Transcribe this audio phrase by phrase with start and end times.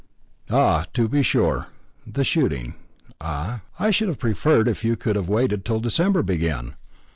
[0.49, 1.67] "Ah, to be sure
[2.07, 2.73] the shooting,
[3.21, 3.61] ah!
[3.77, 6.73] I should have preferred if you could have waited till December began."